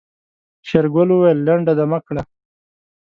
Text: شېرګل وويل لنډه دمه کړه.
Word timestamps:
شېرګل 0.67 1.09
وويل 1.11 1.39
لنډه 1.47 1.73
دمه 1.79 1.99
کړه. 2.07 2.21